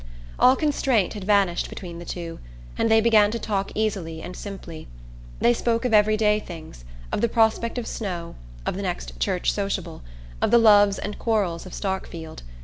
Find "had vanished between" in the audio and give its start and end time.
1.13-1.99